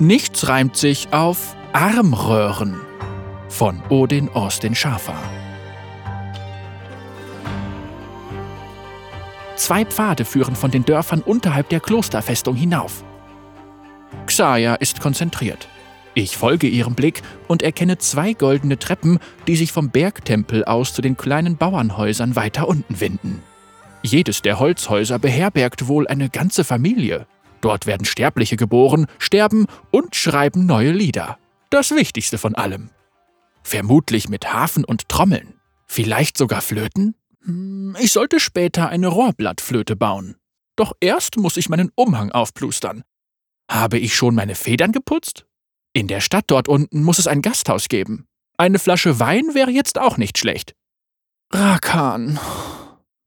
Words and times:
Nichts 0.00 0.48
reimt 0.48 0.76
sich 0.76 1.12
auf 1.12 1.54
Armröhren 1.72 2.80
von 3.48 3.80
Odin 3.90 4.28
Austin 4.30 4.74
Schafer. 4.74 5.14
Zwei 9.54 9.84
Pfade 9.84 10.24
führen 10.24 10.56
von 10.56 10.72
den 10.72 10.84
Dörfern 10.84 11.20
unterhalb 11.20 11.68
der 11.68 11.78
Klosterfestung 11.78 12.56
hinauf. 12.56 13.04
Xaya 14.26 14.74
ist 14.74 15.00
konzentriert. 15.00 15.68
Ich 16.14 16.36
folge 16.36 16.66
ihrem 16.66 16.96
Blick 16.96 17.22
und 17.46 17.62
erkenne 17.62 17.96
zwei 17.98 18.32
goldene 18.32 18.80
Treppen, 18.80 19.20
die 19.46 19.54
sich 19.54 19.70
vom 19.70 19.90
Bergtempel 19.90 20.64
aus 20.64 20.92
zu 20.92 21.02
den 21.02 21.16
kleinen 21.16 21.56
Bauernhäusern 21.56 22.34
weiter 22.34 22.66
unten 22.66 22.98
winden. 22.98 23.42
Jedes 24.02 24.42
der 24.42 24.58
Holzhäuser 24.58 25.20
beherbergt 25.20 25.86
wohl 25.86 26.08
eine 26.08 26.30
ganze 26.30 26.64
Familie. 26.64 27.26
Dort 27.64 27.86
werden 27.86 28.04
Sterbliche 28.04 28.58
geboren, 28.58 29.06
sterben 29.18 29.64
und 29.90 30.14
schreiben 30.14 30.66
neue 30.66 30.92
Lieder. 30.92 31.38
Das 31.70 31.92
Wichtigste 31.92 32.36
von 32.36 32.54
allem. 32.54 32.90
Vermutlich 33.62 34.28
mit 34.28 34.52
Hafen 34.52 34.84
und 34.84 35.08
Trommeln. 35.08 35.54
Vielleicht 35.86 36.36
sogar 36.36 36.60
Flöten? 36.60 37.14
Hm, 37.42 37.96
ich 37.98 38.12
sollte 38.12 38.38
später 38.38 38.90
eine 38.90 39.08
Rohrblattflöte 39.08 39.96
bauen. 39.96 40.36
Doch 40.76 40.92
erst 41.00 41.38
muss 41.38 41.56
ich 41.56 41.70
meinen 41.70 41.90
Umhang 41.94 42.32
aufplustern. 42.32 43.02
Habe 43.70 43.98
ich 43.98 44.14
schon 44.14 44.34
meine 44.34 44.56
Federn 44.56 44.92
geputzt? 44.92 45.46
In 45.94 46.06
der 46.06 46.20
Stadt 46.20 46.44
dort 46.48 46.68
unten 46.68 47.02
muss 47.02 47.18
es 47.18 47.26
ein 47.26 47.40
Gasthaus 47.40 47.88
geben. 47.88 48.26
Eine 48.58 48.78
Flasche 48.78 49.20
Wein 49.20 49.54
wäre 49.54 49.70
jetzt 49.70 49.98
auch 49.98 50.18
nicht 50.18 50.36
schlecht. 50.36 50.74
Rakan. 51.50 52.38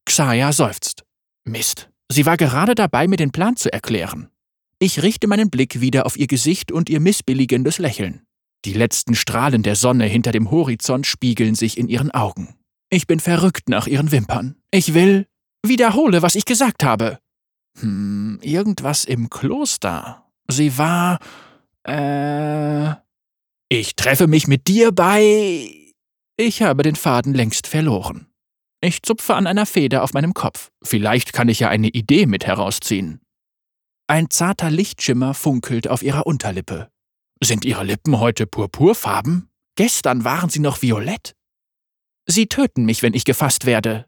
Xaya 0.05 0.53
seufzt. 0.53 1.05
Mist. 1.43 1.89
Sie 2.11 2.25
war 2.25 2.37
gerade 2.37 2.75
dabei, 2.75 3.07
mir 3.07 3.17
den 3.17 3.31
Plan 3.31 3.55
zu 3.55 3.71
erklären. 3.71 4.29
Ich 4.79 5.01
richte 5.01 5.27
meinen 5.27 5.49
Blick 5.49 5.81
wieder 5.81 6.05
auf 6.05 6.17
ihr 6.17 6.27
Gesicht 6.27 6.71
und 6.71 6.89
ihr 6.89 6.99
missbilligendes 6.99 7.79
Lächeln. 7.79 8.21
Die 8.65 8.73
letzten 8.73 9.15
Strahlen 9.15 9.63
der 9.63 9.75
Sonne 9.75 10.05
hinter 10.05 10.31
dem 10.31 10.51
Horizont 10.51 11.05
spiegeln 11.05 11.55
sich 11.55 11.77
in 11.77 11.87
ihren 11.87 12.11
Augen. 12.11 12.55
Ich 12.89 13.07
bin 13.07 13.19
verrückt 13.19 13.69
nach 13.69 13.87
ihren 13.87 14.11
Wimpern. 14.11 14.55
Ich 14.71 14.93
will. 14.93 15.27
Wiederhole, 15.65 16.21
was 16.21 16.35
ich 16.35 16.45
gesagt 16.45 16.83
habe. 16.83 17.19
Hm, 17.79 18.39
irgendwas 18.41 19.03
im 19.05 19.29
Kloster. 19.29 20.25
Sie 20.47 20.77
war. 20.77 21.19
Äh. 21.83 22.91
Ich 23.69 23.95
treffe 23.95 24.27
mich 24.27 24.47
mit 24.47 24.67
dir 24.67 24.91
bei. 24.91 25.69
Ich 26.37 26.61
habe 26.61 26.83
den 26.83 26.95
Faden 26.95 27.33
längst 27.33 27.67
verloren. 27.67 28.27
Ich 28.81 29.01
zupfe 29.01 29.35
an 29.35 29.47
einer 29.47 29.65
Feder 29.65 30.03
auf 30.03 30.13
meinem 30.13 30.33
Kopf. 30.33 30.69
Vielleicht 30.83 31.33
kann 31.33 31.49
ich 31.49 31.59
ja 31.59 31.69
eine 31.69 31.87
Idee 31.87 32.25
mit 32.25 32.45
herausziehen. 32.45 33.21
Ein 34.07 34.29
zarter 34.29 34.69
Lichtschimmer 34.69 35.33
funkelt 35.33 35.87
auf 35.87 36.03
ihrer 36.03 36.27
Unterlippe. 36.27 36.89
Sind 37.43 37.65
ihre 37.65 37.83
Lippen 37.83 38.19
heute 38.19 38.47
purpurfarben? 38.47 39.49
Gestern 39.75 40.23
waren 40.23 40.49
sie 40.49 40.59
noch 40.59 40.81
violett. 40.81 41.35
Sie 42.27 42.47
töten 42.47 42.85
mich, 42.85 43.03
wenn 43.03 43.13
ich 43.13 43.25
gefasst 43.25 43.65
werde. 43.65 44.07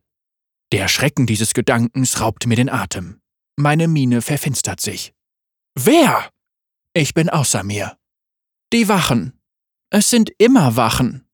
Der 0.71 0.87
Schrecken 0.87 1.25
dieses 1.25 1.53
Gedankens 1.53 2.21
raubt 2.21 2.45
mir 2.45 2.55
den 2.55 2.69
Atem. 2.69 3.21
Meine 3.55 3.87
Miene 3.87 4.21
verfinstert 4.21 4.81
sich. 4.81 5.13
Wer? 5.75 6.29
Ich 6.93 7.13
bin 7.13 7.29
außer 7.29 7.63
mir. 7.63 7.97
Die 8.71 8.87
Wachen. 8.87 9.39
Es 9.89 10.09
sind 10.09 10.31
immer 10.37 10.75
Wachen. 10.75 11.27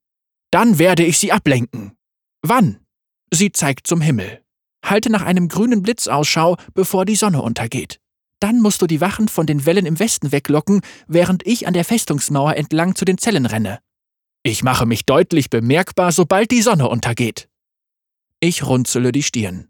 Dann 0.51 0.79
werde 0.79 1.03
ich 1.03 1.19
sie 1.19 1.31
ablenken. 1.31 1.97
Wann? 2.41 2.84
Sie 3.31 3.51
zeigt 3.51 3.87
zum 3.87 4.01
Himmel. 4.01 4.41
Halte 4.83 5.11
nach 5.11 5.23
einem 5.23 5.47
grünen 5.47 5.81
Blitz 5.81 6.07
Ausschau, 6.07 6.57
bevor 6.73 7.05
die 7.05 7.15
Sonne 7.15 7.41
untergeht. 7.41 7.99
Dann 8.39 8.61
musst 8.61 8.81
du 8.81 8.87
die 8.87 9.01
Wachen 9.01 9.27
von 9.27 9.47
den 9.47 9.65
Wellen 9.65 9.85
im 9.85 9.99
Westen 9.99 10.31
weglocken, 10.31 10.81
während 11.07 11.45
ich 11.47 11.67
an 11.67 11.73
der 11.73 11.85
Festungsmauer 11.85 12.55
entlang 12.55 12.95
zu 12.95 13.05
den 13.05 13.17
Zellen 13.17 13.45
renne. 13.45 13.79
Ich 14.43 14.61
mache 14.61 14.85
mich 14.85 15.05
deutlich 15.05 15.49
bemerkbar, 15.49 16.11
sobald 16.11 16.51
die 16.51 16.61
Sonne 16.61 16.87
untergeht. 16.87 17.49
Ich 18.39 18.63
runzele 18.63 19.11
die 19.11 19.23
Stirn. 19.23 19.69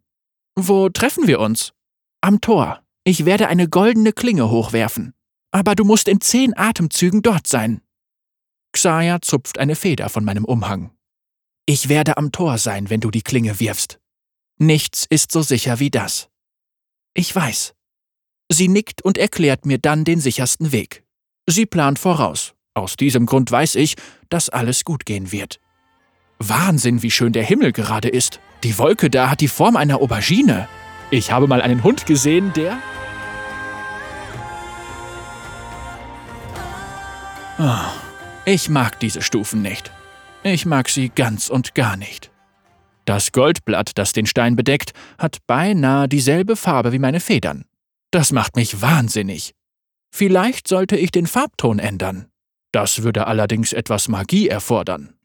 Wo 0.56 0.90
treffen 0.90 1.28
wir 1.28 1.40
uns? 1.40 1.74
Am 2.22 2.42
Tor. 2.42 2.82
Ich 3.04 3.26
werde 3.26 3.48
eine 3.48 3.70
goldene 3.70 4.12
Klinge 4.12 4.50
hochwerfen. 4.50 5.14
Aber 5.52 5.76
du 5.76 5.86
musst 5.86 6.08
in 6.08 6.20
zehn 6.20 6.58
Atemzügen 6.58 7.22
dort 7.22 7.48
sein. 7.48 7.82
Xaya 8.74 9.22
zupft 9.22 9.60
eine 9.60 9.76
Feder 9.76 10.10
von 10.10 10.26
meinem 10.26 10.44
Umhang. 10.44 10.95
Ich 11.68 11.90
werde 11.90 12.18
am 12.18 12.32
Tor 12.32 12.60
sein, 12.60 12.92
wenn 12.92 13.00
du 13.00 13.10
die 13.10 13.24
Klinge 13.24 13.60
wirfst. 13.60 14.00
Nichts 14.60 15.08
ist 15.10 15.32
so 15.32 15.42
sicher 15.42 15.80
wie 15.80 15.90
das. 15.90 16.30
Ich 17.16 17.36
weiß. 17.36 17.74
Sie 18.50 18.68
nickt 18.68 19.02
und 19.02 19.18
erklärt 19.18 19.66
mir 19.66 19.80
dann 19.80 20.04
den 20.04 20.20
sichersten 20.20 20.72
Weg. 20.72 21.04
Sie 21.48 21.66
plant 21.66 21.98
voraus. 21.98 22.54
Aus 22.76 22.98
diesem 22.98 23.26
Grund 23.26 23.52
weiß 23.52 23.76
ich, 23.76 23.96
dass 24.30 24.50
alles 24.50 24.84
gut 24.84 25.08
gehen 25.08 25.32
wird. 25.32 25.60
Wahnsinn, 26.38 27.02
wie 27.02 27.10
schön 27.10 27.34
der 27.34 27.44
Himmel 27.44 27.72
gerade 27.72 28.10
ist. 28.10 28.40
Die 28.64 28.78
Wolke 28.78 29.10
da 29.10 29.32
hat 29.32 29.42
die 29.42 29.48
Form 29.48 29.76
einer 29.76 30.02
Aubergine. 30.02 30.68
Ich 31.10 31.32
habe 31.32 31.48
mal 31.48 31.62
einen 31.62 31.84
Hund 31.84 32.06
gesehen, 32.06 32.54
der... 32.54 32.78
Oh, 37.58 37.92
ich 38.46 38.70
mag 38.70 39.00
diese 39.00 39.22
Stufen 39.24 39.64
nicht. 39.64 39.92
Ich 40.48 40.68
mag 40.68 40.90
sie 40.90 41.10
ganz 41.10 41.50
und 41.50 41.74
gar 41.74 41.98
nicht. 41.98 42.30
Das 43.06 43.32
Goldblatt, 43.32 43.98
das 43.98 44.14
den 44.14 44.28
Stein 44.28 44.56
bedeckt, 44.56 44.92
hat 45.18 45.40
beinahe 45.48 46.08
dieselbe 46.08 46.56
Farbe 46.56 46.92
wie 46.92 47.00
meine 47.00 47.20
Federn. 47.20 47.66
Das 48.12 48.32
macht 48.32 48.56
mich 48.56 48.80
wahnsinnig. 48.80 49.56
Vielleicht 50.14 50.68
sollte 50.68 50.98
ich 50.98 51.10
den 51.10 51.26
Farbton 51.26 51.80
ändern. 51.80 52.28
Das 52.72 53.02
würde 53.02 53.26
allerdings 53.26 53.74
etwas 53.74 54.08
Magie 54.08 54.48
erfordern. 54.48 55.16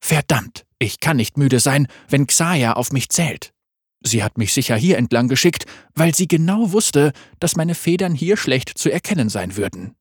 Verdammt, 0.00 0.64
ich 0.80 0.98
kann 0.98 1.18
nicht 1.18 1.38
müde 1.38 1.60
sein, 1.60 1.86
wenn 2.08 2.26
Xaya 2.26 2.72
auf 2.72 2.90
mich 2.90 3.10
zählt. 3.10 3.52
Sie 4.00 4.24
hat 4.24 4.38
mich 4.38 4.52
sicher 4.52 4.74
hier 4.74 4.98
entlang 4.98 5.28
geschickt, 5.28 5.66
weil 5.94 6.16
sie 6.16 6.26
genau 6.26 6.72
wusste, 6.72 7.12
dass 7.38 7.54
meine 7.54 7.76
Federn 7.76 8.12
hier 8.12 8.36
schlecht 8.36 8.76
zu 8.76 8.90
erkennen 8.90 9.28
sein 9.28 9.56
würden. 9.56 9.94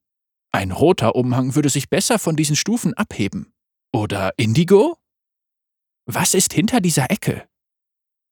Ein 0.52 0.72
roter 0.72 1.14
Umhang 1.14 1.54
würde 1.54 1.70
sich 1.70 1.92
besser 1.92 2.18
von 2.18 2.36
diesen 2.36 2.56
Stufen 2.56 2.96
abheben. 2.96 3.53
Oder 3.94 4.34
Indigo? 4.38 4.98
Was 6.06 6.34
ist 6.34 6.52
hinter 6.54 6.82
dieser 6.82 7.12
Ecke? 7.12 7.48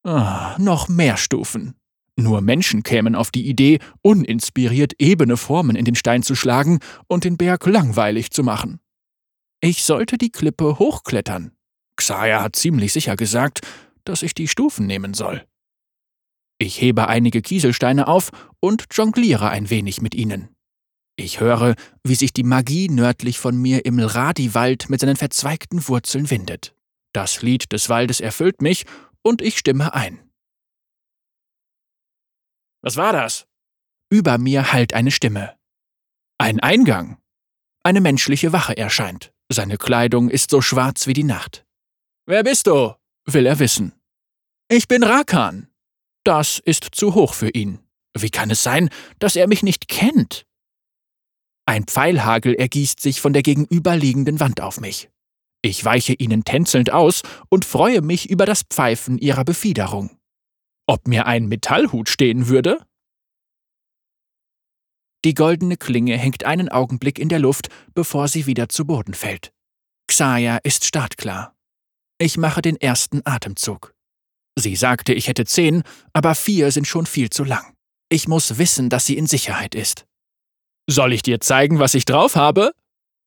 Ah, 0.04 0.56
noch 0.58 0.90
mehr 0.90 1.18
Stufen. 1.18 1.76
Nur 2.16 2.42
Menschen 2.42 2.84
kämen 2.84 3.16
auf 3.16 3.32
die 3.32 3.48
Idee, 3.48 3.80
uninspiriert 4.02 4.94
ebene 5.00 5.38
Formen 5.38 5.76
in 5.76 5.86
den 5.86 5.96
Stein 5.96 6.24
zu 6.24 6.36
schlagen 6.36 6.80
und 7.08 7.24
den 7.24 7.38
Berg 7.38 7.66
langweilig 7.68 8.32
zu 8.32 8.44
machen. 8.44 8.80
Ich 9.62 9.84
sollte 9.84 10.18
die 10.18 10.32
Klippe 10.32 10.80
hochklettern. 10.80 11.52
Xaya 11.96 12.42
hat 12.42 12.56
ziemlich 12.56 12.92
sicher 12.92 13.16
gesagt, 13.16 13.62
dass 14.04 14.24
ich 14.24 14.34
die 14.34 14.48
Stufen 14.48 14.88
nehmen 14.88 15.14
soll. 15.14 15.46
Ich 16.58 16.82
hebe 16.82 17.08
einige 17.08 17.42
Kieselsteine 17.42 18.08
auf 18.08 18.32
und 18.60 18.86
jongliere 18.92 19.50
ein 19.50 19.70
wenig 19.70 20.02
mit 20.02 20.16
ihnen. 20.16 20.50
Ich 21.22 21.40
höre, 21.40 21.76
wie 22.04 22.16
sich 22.16 22.34
die 22.34 22.44
Magie 22.44 22.90
nördlich 22.90 23.38
von 23.38 23.56
mir 23.56 23.86
im 23.86 24.00
Radiwald 24.00 24.90
mit 24.90 25.02
seinen 25.02 25.16
verzweigten 25.16 25.88
Wurzeln 25.88 26.32
windet. 26.32 26.74
Das 27.14 27.44
Lied 27.44 27.72
des 27.72 27.90
Waldes 27.90 28.22
erfüllt 28.22 28.64
mich 28.64 28.86
und 29.22 29.44
ich 29.44 29.60
stimme 29.60 29.94
ein. 29.94 30.20
Was 32.82 32.98
war 32.98 33.14
das? 33.14 33.46
Über 34.10 34.40
mir 34.40 34.74
hallt 34.74 34.96
eine 34.96 35.12
Stimme. 35.12 35.56
Ein 36.40 36.60
Eingang. 36.60 37.20
Eine 37.84 38.02
menschliche 38.02 38.52
Wache 38.52 38.76
erscheint. 38.76 39.32
Seine 39.48 39.78
Kleidung 39.78 40.28
ist 40.28 40.50
so 40.50 40.60
schwarz 40.60 41.06
wie 41.06 41.14
die 41.14 41.24
Nacht. 41.24 41.68
Wer 42.26 42.44
bist 42.44 42.66
du? 42.66 42.96
will 43.26 43.46
er 43.46 43.60
wissen. 43.60 43.94
Ich 44.70 44.88
bin 44.88 45.04
Rakan. 45.04 45.70
Das 46.24 46.58
ist 46.58 46.96
zu 46.96 47.14
hoch 47.14 47.36
für 47.36 47.50
ihn. 47.50 47.78
Wie 48.18 48.32
kann 48.32 48.50
es 48.50 48.64
sein, 48.64 48.90
dass 49.20 49.36
er 49.36 49.48
mich 49.48 49.62
nicht 49.62 49.88
kennt? 49.88 50.48
Ein 51.72 51.86
Pfeilhagel 51.86 52.56
ergießt 52.56 53.00
sich 53.00 53.22
von 53.22 53.32
der 53.32 53.44
gegenüberliegenden 53.44 54.42
Wand 54.42 54.60
auf 54.60 54.82
mich. 54.82 55.10
Ich 55.62 55.86
weiche 55.86 56.12
ihnen 56.12 56.44
tänzelnd 56.44 56.92
aus 56.92 57.22
und 57.48 57.64
freue 57.64 58.02
mich 58.02 58.30
über 58.30 58.46
das 58.46 58.64
Pfeifen 58.64 59.18
ihrer 59.18 59.46
Befiederung. 59.46 60.20
Ob 60.86 61.08
mir 61.08 61.28
ein 61.28 61.48
Metallhut 61.48 62.10
stehen 62.10 62.50
würde? 62.50 62.86
Die 65.24 65.34
goldene 65.34 65.78
Klinge 65.78 66.18
hängt 66.18 66.44
einen 66.44 66.68
Augenblick 66.68 67.18
in 67.18 67.30
der 67.30 67.40
Luft, 67.40 67.70
bevor 67.94 68.28
sie 68.28 68.48
wieder 68.48 68.68
zu 68.68 68.84
Boden 68.84 69.14
fällt. 69.14 69.54
Xaya 70.10 70.58
ist 70.58 70.84
startklar. 70.84 71.56
Ich 72.18 72.36
mache 72.36 72.62
den 72.62 72.76
ersten 72.76 73.22
Atemzug. 73.24 73.96
Sie 74.60 74.76
sagte, 74.76 75.14
ich 75.14 75.30
hätte 75.30 75.46
zehn, 75.46 75.84
aber 76.12 76.36
vier 76.36 76.70
sind 76.72 76.86
schon 76.86 77.06
viel 77.06 77.30
zu 77.30 77.46
lang. 77.46 77.74
Ich 78.10 78.28
muss 78.28 78.58
wissen, 78.58 78.90
dass 78.90 79.06
sie 79.06 79.16
in 79.16 79.26
Sicherheit 79.26 79.74
ist. 79.74 80.06
Soll 80.88 81.14
ich 81.14 81.22
dir 81.22 81.40
zeigen, 81.40 81.80
was 81.80 81.94
ich 81.94 82.06
drauf 82.06 82.36
habe? 82.36 82.72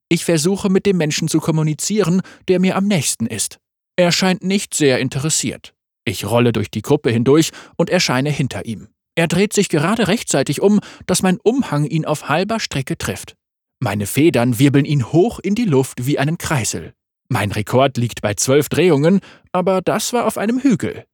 Ich 0.09 0.25
versuche 0.25 0.69
mit 0.71 0.87
dem 0.87 0.97
Menschen 0.97 1.29
zu 1.29 1.41
kommunizieren, 1.41 2.23
der 2.49 2.61
mir 2.61 2.77
am 2.77 2.87
nächsten 2.87 3.27
ist. 3.27 3.59
Er 3.97 4.13
scheint 4.13 4.43
nicht 4.43 4.75
sehr 4.75 4.99
interessiert. 4.99 5.75
Ich 6.05 6.25
rolle 6.25 6.53
durch 6.53 6.71
die 6.71 6.83
Gruppe 6.83 7.11
hindurch 7.11 7.51
und 7.77 7.91
erscheine 7.91 8.31
hinter 8.31 8.67
ihm. 8.67 8.89
Er 9.15 9.29
dreht 9.29 9.53
sich 9.53 9.69
gerade 9.69 10.09
rechtzeitig 10.09 10.61
um, 10.61 10.81
dass 11.07 11.23
mein 11.23 11.39
Umhang 11.43 11.85
ihn 11.85 12.05
auf 12.05 12.29
halber 12.29 12.61
Strecke 12.61 12.99
trifft. 12.99 13.37
Meine 13.81 14.07
Federn 14.07 14.59
wirbeln 14.59 14.85
ihn 14.85 15.13
hoch 15.13 15.39
in 15.39 15.55
die 15.55 15.65
Luft 15.65 16.07
wie 16.07 16.19
einen 16.19 16.39
Kreisel. 16.39 16.95
Mein 17.29 17.53
Rekord 17.53 17.97
liegt 17.97 18.23
bei 18.23 18.35
zwölf 18.35 18.69
Drehungen, 18.69 19.21
aber 19.53 19.81
das 19.81 20.13
war 20.13 20.27
auf 20.27 20.37
einem 20.37 20.61
Hügel. 20.61 21.07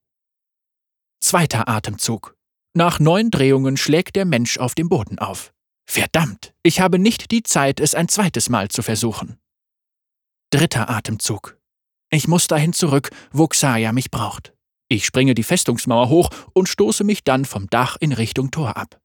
Zweiter 1.20 1.68
Atemzug. 1.68 2.36
Nach 2.74 2.98
neun 2.98 3.30
Drehungen 3.30 3.76
schlägt 3.76 4.16
der 4.16 4.24
Mensch 4.24 4.58
auf 4.58 4.74
dem 4.74 4.88
Boden 4.88 5.18
auf. 5.18 5.52
Verdammt, 5.92 6.54
ich 6.62 6.78
habe 6.80 7.00
nicht 7.00 7.32
die 7.32 7.42
Zeit, 7.42 7.80
es 7.80 7.96
ein 7.96 8.06
zweites 8.06 8.48
Mal 8.48 8.68
zu 8.68 8.80
versuchen. 8.80 9.40
Dritter 10.50 10.88
Atemzug. 10.88 11.58
Ich 12.10 12.28
muss 12.28 12.46
dahin 12.46 12.72
zurück, 12.72 13.10
wo 13.32 13.48
Xaya 13.48 13.90
mich 13.90 14.12
braucht. 14.12 14.54
Ich 14.88 15.04
springe 15.04 15.34
die 15.34 15.42
Festungsmauer 15.42 16.08
hoch 16.08 16.30
und 16.54 16.68
stoße 16.68 17.02
mich 17.02 17.24
dann 17.24 17.44
vom 17.44 17.68
Dach 17.70 17.96
in 17.98 18.12
Richtung 18.12 18.52
Tor 18.52 18.76
ab. 18.76 19.00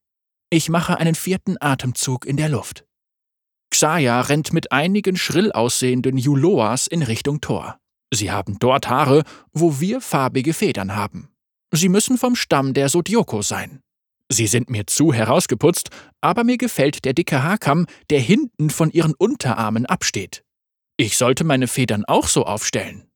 Ich 0.48 0.68
mache 0.68 0.96
einen 0.98 1.16
vierten 1.16 1.56
Atemzug 1.58 2.24
in 2.24 2.36
der 2.36 2.50
Luft. 2.50 2.86
Xaya 3.70 4.20
rennt 4.20 4.52
mit 4.52 4.70
einigen 4.70 5.16
schrill 5.16 5.50
aussehenden 5.50 6.16
Juloas 6.18 6.86
in 6.86 7.02
Richtung 7.02 7.40
Tor. 7.40 7.80
Sie 8.14 8.30
haben 8.30 8.60
dort 8.60 8.88
Haare, 8.88 9.24
wo 9.52 9.80
wir 9.80 10.00
farbige 10.00 10.54
Federn 10.54 10.94
haben. 10.94 11.34
Sie 11.72 11.88
müssen 11.88 12.16
vom 12.16 12.36
Stamm 12.36 12.74
der 12.74 12.88
Sodioko 12.88 13.42
sein. 13.42 13.82
Sie 14.28 14.46
sind 14.46 14.70
mir 14.70 14.86
zu 14.86 15.12
herausgeputzt, 15.12 15.90
aber 16.20 16.42
mir 16.44 16.58
gefällt 16.58 17.04
der 17.04 17.12
dicke 17.12 17.42
Haarkamm, 17.42 17.86
der 18.10 18.20
hinten 18.20 18.70
von 18.70 18.90
ihren 18.90 19.14
Unterarmen 19.14 19.86
absteht. 19.86 20.44
Ich 20.96 21.16
sollte 21.16 21.44
meine 21.44 21.68
Federn 21.68 22.04
auch 22.04 22.26
so 22.26 22.44
aufstellen. 22.44 23.08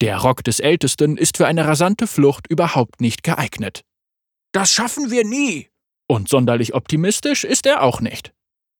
Der 0.00 0.18
Rock 0.18 0.42
des 0.42 0.60
Ältesten 0.60 1.16
ist 1.16 1.36
für 1.36 1.46
eine 1.46 1.66
rasante 1.66 2.06
Flucht 2.06 2.46
überhaupt 2.48 3.00
nicht 3.00 3.22
geeignet. 3.22 3.82
Das 4.52 4.72
schaffen 4.72 5.10
wir 5.10 5.24
nie. 5.24 5.68
Und 6.08 6.28
sonderlich 6.28 6.74
optimistisch 6.74 7.44
ist 7.44 7.66
er 7.66 7.82
auch 7.82 8.00
nicht. 8.00 8.32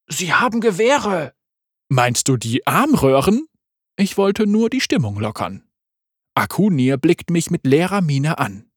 Sie 0.09 0.33
haben 0.33 0.61
Gewehre. 0.61 1.35
Meinst 1.89 2.27
du 2.29 2.37
die 2.37 2.67
Armröhren? 2.67 3.47
Ich 3.97 4.17
wollte 4.17 4.47
nur 4.47 4.71
die 4.71 4.81
Stimmung 4.81 5.21
lockern. 5.21 5.63
Akunir 6.35 6.97
blickt 6.97 7.31
mich 7.31 7.51
mit 7.51 7.67
leerer 7.67 8.01
Miene 8.01 8.39
an. 8.39 8.71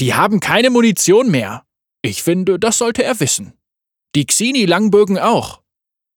Die 0.00 0.14
haben 0.14 0.40
keine 0.40 0.70
Munition 0.70 1.30
mehr. 1.30 1.63
Ich 2.04 2.22
finde, 2.22 2.58
das 2.58 2.76
sollte 2.76 3.02
er 3.02 3.18
wissen. 3.18 3.54
Die 4.14 4.26
Xini-Langbögen 4.26 5.18
auch. 5.18 5.62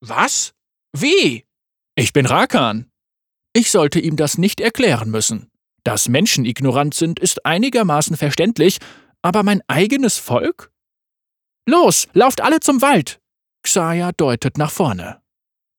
Was? 0.01 0.53
Wie? 0.91 1.45
Ich 1.95 2.11
bin 2.11 2.25
Rakan. 2.25 2.91
Ich 3.53 3.71
sollte 3.71 4.01
ihm 4.01 4.17
das 4.17 4.37
nicht 4.37 4.59
erklären 4.59 5.09
müssen. 5.09 5.49
Dass 5.85 6.09
Menschen 6.09 6.43
ignorant 6.43 6.93
sind, 6.93 7.21
ist 7.21 7.45
einigermaßen 7.45 8.17
verständlich, 8.17 8.79
aber 9.21 9.43
mein 9.43 9.61
eigenes 9.69 10.17
Volk? 10.17 10.73
Los, 11.65 12.09
lauft 12.11 12.41
alle 12.41 12.59
zum 12.59 12.81
Wald! 12.81 13.21
Xaya 13.63 14.11
deutet 14.11 14.57
nach 14.57 14.71
vorne. 14.71 15.21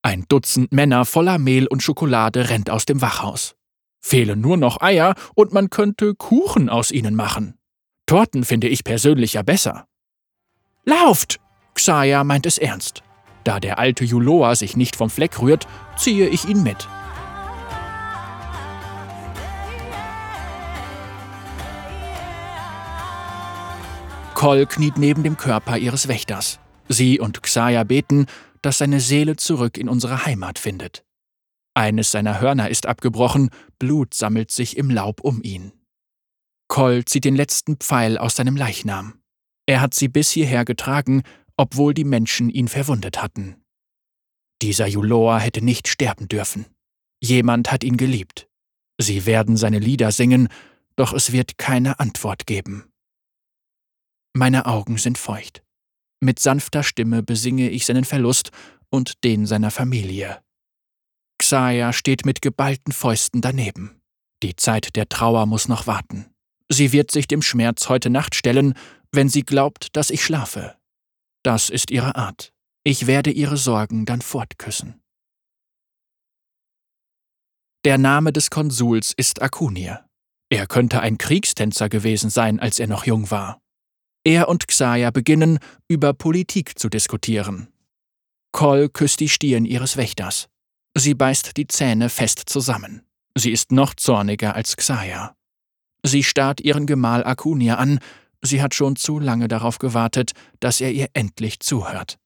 Ein 0.00 0.25
Dutzend 0.31 0.72
Männer 0.72 1.05
voller 1.05 1.37
Mehl 1.38 1.66
und 1.66 1.82
Schokolade 1.82 2.49
rennt 2.49 2.70
aus 2.70 2.87
dem 2.87 3.02
Wachhaus. 3.02 3.56
Fehlen 4.00 4.40
nur 4.40 4.56
noch 4.56 4.81
Eier 4.81 5.14
und 5.34 5.52
man 5.52 5.69
könnte 5.69 6.14
Kuchen 6.14 6.70
aus 6.70 6.93
ihnen 6.93 7.14
machen. 7.14 7.58
Torten 8.06 8.44
finde 8.44 8.69
ich 8.69 8.84
persönlich 8.84 9.34
ja 9.34 9.43
besser. 9.43 9.88
Lauft! 10.85 11.39
Xaya 11.75 12.25
meint 12.25 12.47
es 12.47 12.59
ernst. 12.59 13.03
Da 13.45 13.61
der 13.61 13.79
alte 13.79 14.05
Juloa 14.05 14.55
sich 14.55 14.77
nicht 14.77 14.97
vom 14.97 15.11
Fleck 15.11 15.41
rührt, 15.41 15.67
ziehe 15.97 16.29
ich 16.29 16.49
ihn 16.49 16.63
mit. 16.63 16.89
Kol 24.35 24.67
kniet 24.67 24.99
neben 24.99 25.23
dem 25.25 25.37
Körper 25.37 25.79
ihres 25.79 26.07
Wächters. 26.07 26.61
Sie 26.89 27.19
und 27.19 27.43
Xaya 27.43 27.85
beten, 27.85 28.27
dass 28.63 28.79
seine 28.79 29.01
Seele 29.01 29.37
zurück 29.37 29.77
in 29.77 29.89
unsere 29.89 30.27
Heimat 30.27 30.59
findet. 30.59 31.05
Eines 31.75 32.11
seiner 32.11 32.41
Hörner 32.41 32.71
ist 32.71 32.87
abgebrochen, 32.87 33.51
Blut 33.79 34.15
sammelt 34.15 34.51
sich 34.51 34.77
im 34.77 34.91
Laub 34.91 35.21
um 35.21 35.43
ihn. 35.43 35.73
Koll 36.69 37.05
zieht 37.05 37.25
den 37.25 37.37
letzten 37.37 37.77
Pfeil 37.77 38.19
aus 38.19 38.37
seinem 38.37 38.57
Leichnam. 38.57 39.21
Er 39.69 39.82
hat 39.82 39.93
sie 39.93 40.09
bis 40.09 40.31
hierher 40.31 40.65
getragen, 40.65 41.23
obwohl 41.59 41.93
die 41.93 42.05
Menschen 42.05 42.49
ihn 42.49 42.69
verwundet 42.69 43.20
hatten. 43.23 43.62
Dieser 44.62 44.87
Juloa 44.87 45.38
hätte 45.38 45.62
nicht 45.62 45.88
sterben 45.88 46.26
dürfen. 46.26 46.65
Jemand 47.23 47.70
hat 47.70 47.85
ihn 47.85 47.99
geliebt. 47.99 48.49
Sie 48.99 49.26
werden 49.26 49.59
seine 49.59 49.79
Lieder 49.79 50.11
singen, 50.11 50.49
doch 50.97 51.12
es 51.12 51.32
wird 51.32 51.59
keine 51.59 52.00
Antwort 52.00 52.47
geben. 52.47 52.91
Meine 54.35 54.65
Augen 54.65 54.97
sind 54.97 55.19
feucht. 55.19 55.62
Mit 56.20 56.38
sanfter 56.38 56.82
Stimme 56.82 57.23
besinge 57.23 57.69
ich 57.69 57.85
seinen 57.85 58.05
Verlust 58.05 58.50
und 58.88 59.23
den 59.23 59.44
seiner 59.44 59.70
Familie. 59.70 60.41
Xaya 61.38 61.93
steht 61.93 62.25
mit 62.25 62.41
geballten 62.41 62.93
Fäusten 62.93 63.43
daneben. 63.43 64.00
Die 64.43 64.56
Zeit 64.56 64.97
der 64.97 65.11
Trauer 65.11 65.44
muss 65.44 65.69
noch 65.69 65.87
warten. 65.87 66.26
Sie 66.70 66.93
wird 66.93 67.11
sich 67.11 67.29
dem 67.29 67.43
Schmerz 67.43 67.88
heute 67.88 68.11
Nacht 68.11 68.35
stellen, 68.35 68.75
wenn 69.12 69.28
sie 69.28 69.43
glaubt, 69.43 69.96
dass 69.96 70.10
ich 70.10 70.25
schlafe. 70.25 70.76
Das 71.43 71.70
ist 71.70 71.90
ihre 71.90 72.16
Art. 72.16 72.52
Ich 72.84 73.06
werde 73.06 73.31
ihre 73.31 73.56
Sorgen 73.56 74.06
dann 74.06 74.22
fortküssen. 74.22 75.00
Der 77.84 77.99
Name 77.99 78.32
des 78.32 78.50
Konsuls 78.50 79.12
ist 79.16 79.40
Akunir. 79.40 80.05
Er 80.50 80.66
könnte 80.66 81.00
ein 81.00 81.19
Kriegstänzer 81.19 81.88
gewesen 81.88 82.31
sein, 82.31 82.58
als 82.58 82.78
er 82.78 82.87
noch 82.87 83.06
jung 83.06 83.31
war. 83.31 83.60
Er 84.25 84.49
und 84.49 84.66
Xaya 84.66 85.10
beginnen, 85.10 85.58
über 85.87 86.12
Politik 86.12 86.78
zu 86.78 86.88
diskutieren. 86.88 87.69
Kol 88.52 88.88
küsst 88.88 89.20
die 89.20 89.28
Stirn 89.28 89.64
ihres 89.64 89.96
Wächters. 89.96 90.49
Sie 90.96 91.14
beißt 91.14 91.56
die 91.56 91.66
Zähne 91.66 92.08
fest 92.08 92.43
zusammen. 92.46 93.02
Sie 93.37 93.52
ist 93.52 93.70
noch 93.70 93.94
zorniger 93.94 94.55
als 94.55 94.76
Xaya. 94.76 95.37
Sie 96.02 96.25
starrt 96.25 96.60
ihren 96.60 96.87
Gemahl 96.87 97.25
Akunir 97.25 97.78
an, 97.78 98.00
sie 98.43 98.62
hat 98.62 98.75
schon 98.75 98.96
zu 98.96 99.19
lange 99.19 99.49
darauf 99.49 99.79
gewartet, 99.79 100.32
dass 100.61 100.81
er 100.81 100.93
ihr 100.93 101.08
endlich 101.12 101.61
zuhört. 101.61 102.19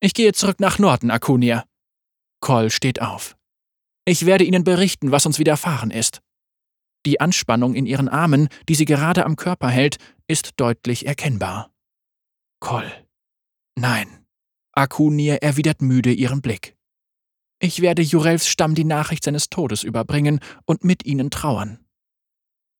Ich 0.00 0.14
gehe 0.14 0.32
zurück 0.32 0.60
nach 0.60 0.78
Norden, 0.78 1.10
Akunir. 1.10 1.64
Kol 2.40 2.70
steht 2.70 3.02
auf. 3.02 3.36
Ich 4.04 4.26
werde 4.26 4.44
Ihnen 4.44 4.64
berichten, 4.64 5.10
was 5.10 5.26
uns 5.26 5.38
widerfahren 5.38 5.90
ist. 5.90 6.20
Die 7.04 7.20
Anspannung 7.20 7.74
in 7.74 7.86
ihren 7.86 8.08
Armen, 8.08 8.48
die 8.68 8.74
sie 8.74 8.84
gerade 8.84 9.24
am 9.24 9.36
Körper 9.36 9.68
hält, 9.68 9.98
ist 10.26 10.52
deutlich 10.56 11.06
erkennbar. 11.06 11.70
Kol. 12.60 12.90
Nein. 13.76 14.26
Akunir 14.72 15.42
erwidert 15.42 15.82
müde 15.82 16.12
ihren 16.12 16.42
Blick. 16.42 16.76
Ich 17.60 17.80
werde 17.80 18.02
Jurelfs 18.02 18.48
Stamm 18.48 18.74
die 18.74 18.84
Nachricht 18.84 19.24
seines 19.24 19.50
Todes 19.50 19.82
überbringen 19.82 20.40
und 20.64 20.84
mit 20.84 21.04
ihnen 21.04 21.30
trauern. 21.30 21.84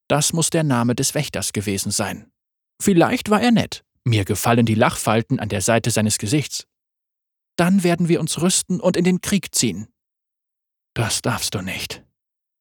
Das 0.09 0.33
muss 0.33 0.51
der 0.51 0.65
Name 0.65 0.95
des 0.95 1.15
Wächters 1.15 1.53
gewesen 1.53 1.91
sein. 1.91 2.31
Vielleicht 2.81 3.31
war 3.31 3.43
er 3.43 3.51
nett. 3.51 3.85
Mir 4.05 4.25
gefallen 4.25 4.65
die 4.65 4.75
Lachfalten 4.75 5.39
an 5.39 5.49
der 5.49 5.61
Seite 5.61 5.91
seines 5.91 6.19
Gesichts. 6.19 6.67
Dann 7.57 7.83
werden 7.83 8.09
wir 8.09 8.21
uns 8.21 8.41
rüsten 8.41 8.81
und 8.81 8.97
in 8.97 9.05
den 9.05 9.21
Krieg 9.21 9.55
ziehen. 9.55 9.89
Das 10.95 11.23
darfst 11.23 11.55
du 11.55 11.61
nicht. 11.61 12.05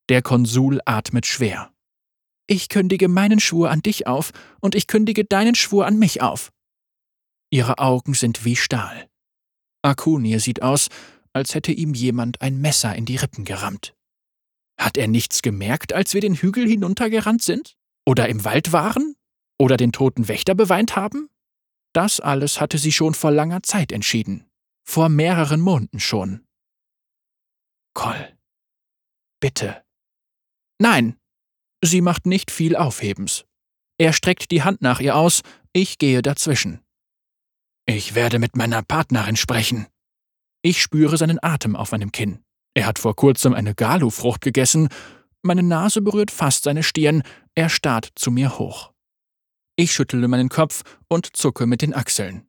Der 0.09 0.21
Konsul 0.21 0.81
atmet 0.85 1.25
schwer. 1.25 1.71
Ich 2.47 2.69
kündige 2.69 3.07
meinen 3.07 3.39
Schwur 3.39 3.69
an 3.69 3.81
dich 3.81 4.07
auf 4.07 4.31
und 4.61 4.75
ich 4.75 4.87
kündige 4.87 5.25
deinen 5.25 5.55
Schwur 5.55 5.85
an 5.85 5.99
mich 5.99 6.21
auf. 6.21 6.51
Ihre 7.49 7.79
Augen 7.79 8.13
sind 8.13 8.45
wie 8.45 8.55
Stahl. 8.55 9.09
Akunir 9.81 10.39
sieht 10.39 10.61
aus, 10.61 10.87
als 11.33 11.55
hätte 11.55 11.71
ihm 11.71 11.93
jemand 11.93 12.41
ein 12.41 12.59
Messer 12.59 12.95
in 12.95 13.05
die 13.05 13.17
Rippen 13.17 13.45
gerammt. 13.45 13.96
Hat 14.79 14.97
er 14.97 15.07
nichts 15.07 15.41
gemerkt, 15.41 15.93
als 15.93 16.13
wir 16.13 16.21
den 16.21 16.35
Hügel 16.35 16.67
hinuntergerannt 16.67 17.41
sind? 17.41 17.75
Oder 18.05 18.29
im 18.29 18.43
Wald 18.43 18.71
waren? 18.71 19.15
Oder 19.59 19.77
den 19.77 19.91
toten 19.91 20.27
Wächter 20.27 20.55
beweint 20.55 20.95
haben? 20.95 21.29
Das 21.93 22.19
alles 22.19 22.61
hatte 22.61 22.77
sie 22.77 22.91
schon 22.91 23.13
vor 23.13 23.31
langer 23.31 23.63
Zeit 23.63 23.91
entschieden. 23.91 24.49
Vor 24.87 25.09
mehreren 25.09 25.59
Monaten 25.59 25.99
schon. 25.99 26.45
Koll. 27.93 28.37
Bitte. 29.39 29.83
Nein. 30.79 31.17
Sie 31.83 32.01
macht 32.01 32.25
nicht 32.25 32.51
viel 32.51 32.75
Aufhebens. 32.75 33.45
Er 33.97 34.13
streckt 34.13 34.51
die 34.51 34.63
Hand 34.63 34.81
nach 34.81 34.99
ihr 34.99 35.15
aus, 35.15 35.41
ich 35.73 35.97
gehe 35.97 36.21
dazwischen. 36.21 36.81
Ich 37.85 38.15
werde 38.15 38.37
mit 38.37 38.55
meiner 38.55 38.83
Partnerin 38.83 39.35
sprechen. 39.35 39.87
Ich 40.61 40.81
spüre 40.81 41.17
seinen 41.17 41.41
Atem 41.41 41.75
auf 41.75 41.91
meinem 41.91 42.11
Kinn. 42.11 42.43
Er 42.73 42.85
hat 42.85 42.99
vor 42.99 43.15
kurzem 43.15 43.53
eine 43.53 43.73
Galu-Frucht 43.73 44.41
gegessen. 44.41 44.89
Meine 45.41 45.63
Nase 45.63 46.01
berührt 46.01 46.31
fast 46.31 46.63
seine 46.63 46.83
Stirn. 46.83 47.23
Er 47.55 47.69
starrt 47.69 48.09
zu 48.15 48.31
mir 48.31 48.59
hoch. 48.59 48.91
Ich 49.75 49.91
schüttele 49.91 50.27
meinen 50.27 50.49
Kopf 50.49 50.83
und 51.07 51.35
zucke 51.35 51.65
mit 51.65 51.81
den 51.81 51.93
Achseln. 51.93 52.47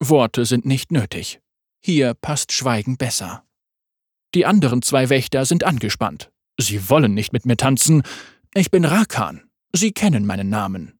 Worte 0.00 0.44
sind 0.44 0.66
nicht 0.66 0.92
nötig. 0.92 1.40
Hier 1.82 2.14
passt 2.14 2.52
Schweigen 2.52 2.96
besser. 2.96 3.44
Die 4.34 4.44
anderen 4.44 4.82
zwei 4.82 5.08
Wächter 5.08 5.44
sind 5.46 5.64
angespannt. 5.64 6.30
Sie 6.58 6.90
wollen 6.90 7.14
nicht 7.14 7.32
mit 7.32 7.46
mir 7.46 7.56
tanzen. 7.56 8.02
Ich 8.54 8.70
bin 8.70 8.84
Rakan. 8.84 9.48
Sie 9.74 9.92
kennen 9.92 10.26
meinen 10.26 10.48
Namen. 10.48 10.98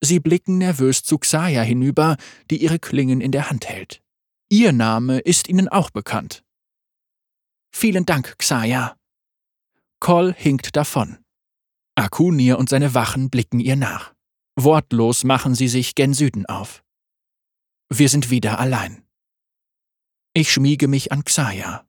Sie 0.00 0.20
blicken 0.20 0.58
nervös 0.58 1.02
zu 1.02 1.18
Xaya 1.18 1.62
hinüber, 1.62 2.16
die 2.50 2.62
ihre 2.62 2.78
Klingen 2.78 3.20
in 3.20 3.32
der 3.32 3.50
Hand 3.50 3.68
hält. 3.68 4.02
Ihr 4.50 4.72
Name 4.72 5.18
ist 5.18 5.48
ihnen 5.48 5.68
auch 5.68 5.90
bekannt. 5.90 6.44
Vielen 7.76 8.06
Dank, 8.06 8.38
Xaya. 8.38 8.96
Kol 9.98 10.32
hinkt 10.32 10.76
davon. 10.76 11.18
Akunir 11.96 12.56
und 12.56 12.68
seine 12.68 12.94
Wachen 12.94 13.30
blicken 13.30 13.58
ihr 13.58 13.74
nach. 13.74 14.14
Wortlos 14.54 15.24
machen 15.24 15.56
sie 15.56 15.66
sich 15.66 15.96
gen 15.96 16.14
Süden 16.14 16.46
auf. 16.46 16.84
Wir 17.88 18.08
sind 18.08 18.30
wieder 18.30 18.60
allein. 18.60 19.04
Ich 20.34 20.52
schmiege 20.52 20.86
mich 20.86 21.10
an 21.10 21.24
Xaya. 21.24 21.84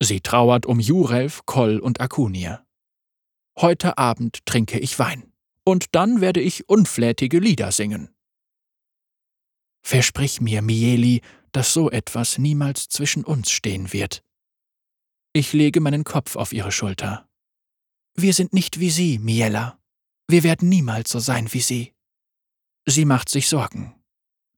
Sie 0.00 0.20
trauert 0.20 0.64
um 0.64 0.78
Jurelf, 0.78 1.44
Kol 1.44 1.80
und 1.80 2.00
Akunir. 2.00 2.64
Heute 3.58 3.98
Abend 3.98 4.46
trinke 4.46 4.78
ich 4.78 4.96
Wein. 5.00 5.32
Und 5.64 5.96
dann 5.96 6.20
werde 6.20 6.40
ich 6.40 6.68
unflätige 6.68 7.40
Lieder 7.40 7.72
singen. 7.72 8.14
Versprich 9.82 10.40
mir, 10.40 10.62
Mieli, 10.62 11.20
dass 11.50 11.72
so 11.72 11.90
etwas 11.90 12.38
niemals 12.38 12.88
zwischen 12.88 13.24
uns 13.24 13.50
stehen 13.50 13.92
wird. 13.92 14.22
Ich 15.36 15.52
lege 15.52 15.82
meinen 15.82 16.02
Kopf 16.02 16.34
auf 16.36 16.54
ihre 16.54 16.72
Schulter. 16.72 17.28
Wir 18.14 18.32
sind 18.32 18.54
nicht 18.54 18.80
wie 18.80 18.88
Sie, 18.88 19.18
Miella. 19.18 19.78
Wir 20.28 20.42
werden 20.42 20.70
niemals 20.70 21.10
so 21.10 21.18
sein 21.18 21.52
wie 21.52 21.60
Sie. 21.60 21.92
Sie 22.86 23.04
macht 23.04 23.28
sich 23.28 23.46
Sorgen. 23.46 23.94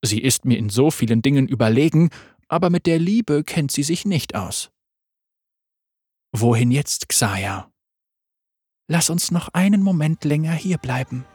Sie 0.01 0.21
ist 0.21 0.45
mir 0.45 0.57
in 0.57 0.69
so 0.69 0.89
vielen 0.89 1.21
Dingen 1.21 1.49
überlegen, 1.49 2.11
aber 2.47 2.69
mit 2.69 2.85
der 2.85 2.97
Liebe 2.97 3.43
kennt 3.43 3.73
sie 3.73 3.83
sich 3.83 4.05
nicht 4.05 4.35
aus. 4.35 4.71
Wohin 6.31 6.71
jetzt, 6.71 7.09
Xaya? 7.09 7.69
Lass 8.87 9.09
uns 9.09 9.31
noch 9.31 9.49
einen 9.49 9.83
Moment 9.83 10.23
länger 10.23 10.53
hierbleiben. 10.53 11.25